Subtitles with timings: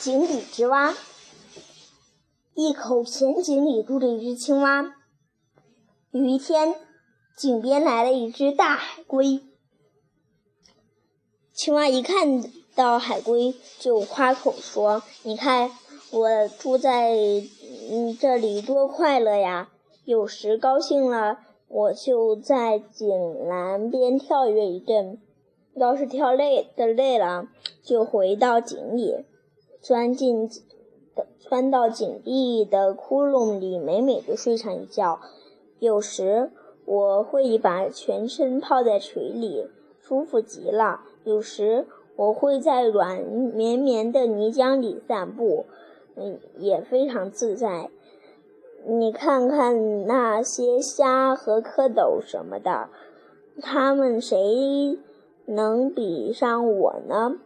[0.00, 0.94] 井底之蛙。
[2.54, 4.94] 一口浅井里住着一只青蛙。
[6.10, 6.74] 有一天，
[7.36, 9.42] 井边来了一只大海龟。
[11.52, 12.42] 青蛙一看
[12.74, 15.70] 到海龟，就夸口说：“你看，
[16.10, 17.12] 我住在
[17.90, 19.68] 嗯这里多快乐呀！
[20.06, 23.06] 有时高兴了，我就在井
[23.46, 25.18] 栏边跳跃一阵；
[25.74, 27.48] 要是跳累的累了，
[27.84, 29.26] 就回到井里，
[29.80, 30.48] 钻进
[31.14, 35.20] 的钻到井壁的窟窿里，美美的睡上一觉。
[35.78, 36.50] 有时
[36.84, 39.66] 我会把全身泡在水里，
[40.00, 45.66] 舒服极了。”有时我会在软绵绵的泥浆里散步，
[46.16, 47.90] 嗯，也非常自在。
[48.86, 52.88] 你看看那些虾和蝌蚪什么的，
[53.60, 54.98] 他们谁
[55.44, 57.36] 能比上我呢？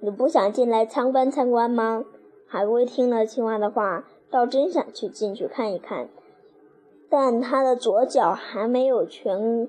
[0.00, 2.04] 你不想进来参观参观吗？
[2.46, 6.08] 海龟听了青蛙的话，倒真想去进去看一看，
[7.08, 9.68] 但他的左脚还没有全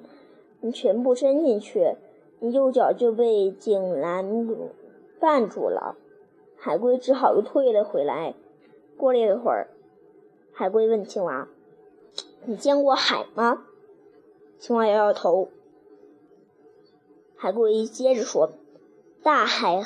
[0.73, 1.95] 全部伸进去。
[2.39, 4.47] 右脚就被井栏
[5.19, 5.95] 绊住了，
[6.55, 8.35] 海龟只好又退了回来。
[8.95, 9.69] 过了一会儿，
[10.51, 11.47] 海龟问青蛙
[12.45, 13.63] ：“你见过海吗？”
[14.59, 15.49] 青蛙摇摇头。
[17.35, 18.51] 海龟接着说
[19.23, 19.83] ：“大海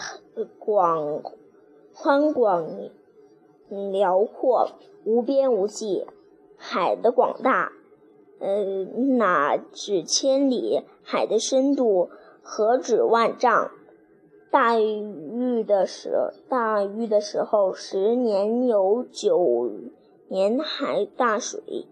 [0.59, 1.21] 广
[1.93, 2.89] 宽广
[3.69, 4.69] 辽阔，
[5.03, 6.05] 无边无际。
[6.57, 7.71] 海的广大，
[8.39, 8.85] 呃，
[9.17, 10.83] 哪止千里？
[11.01, 12.09] 海的深度。”
[12.43, 13.69] 何止万丈？
[14.49, 19.69] 大禹的时，大禹的时候，十年有九
[20.27, 21.85] 年海大水，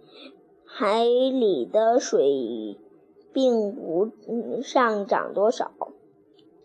[0.66, 2.80] 海里的水
[3.32, 4.10] 并不
[4.64, 5.72] 上涨多少。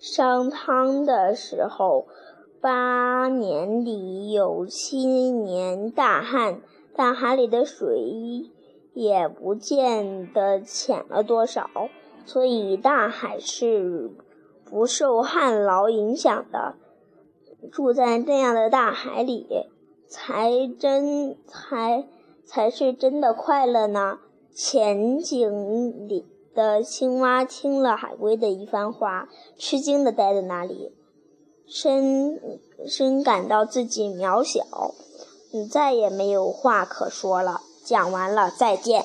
[0.07, 2.07] 商汤的时候，
[2.61, 6.61] 八年里有七年大旱，
[6.95, 8.51] 大海里的水
[8.93, 11.71] 也不见得浅了多少。
[12.27, 14.11] 所以，大海是
[14.67, 16.75] 不受旱涝影响的。
[17.73, 19.47] 住在这样的大海里，
[20.07, 22.07] 才真才
[22.45, 24.19] 才是真的快乐呢。
[24.53, 29.29] 浅井里的青蛙听了海龟的一番话，
[29.59, 30.93] 吃惊的呆在那里，
[31.67, 32.41] 深
[32.87, 34.63] 深感到自己渺小，
[35.51, 37.61] 你再也没有话可说了。
[37.85, 39.05] 讲完了，再见。